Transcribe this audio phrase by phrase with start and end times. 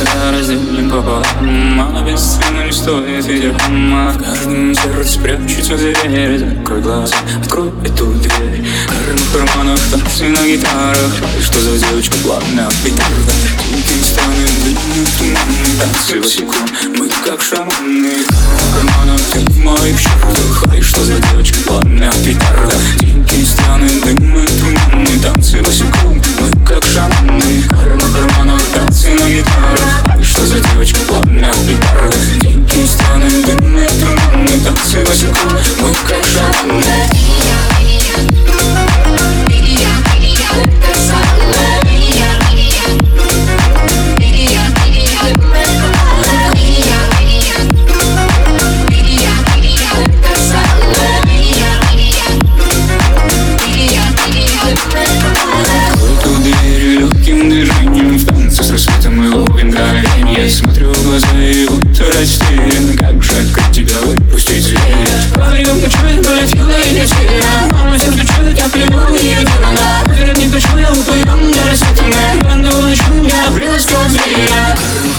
[0.00, 6.38] Сердца разделим пополам Она а бесценна, не стоит ветер А в каждом сердце прячется зверь
[6.38, 8.64] Закрой глаза, открой эту дверь.
[8.88, 11.12] Карма в карманах, танцы на гитарах.
[11.42, 13.32] Что за девочка плавная петарда
[13.68, 18.24] Тихие станы, длинные туманы Танцы босиком, мы как шаманы.
[18.24, 22.69] В карманах, ты в моих чертах Ай, что за девочка плавная петарда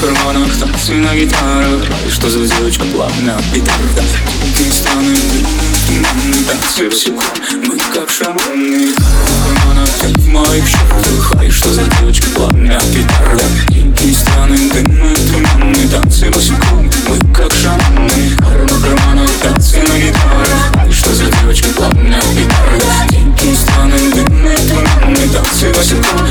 [0.00, 4.02] в карманах Танцы на гитарах Что за девочка плавная петарда
[4.56, 5.16] Ты страны,
[6.48, 7.20] танцы всего
[7.66, 8.94] Мы как шаманы.
[8.94, 11.32] В карманах, как в моих шортах.
[11.38, 13.44] Ай, что за девочка плавная петарда
[13.98, 18.36] Ты страны, дымы, туманы Танцы босиком, мы как шаманы.
[18.68, 25.28] В карманах, танцы на гитарах Ай, что за девочка плавная петарда Ты страны, дымы, туманы
[25.28, 26.26] Танцы босиком,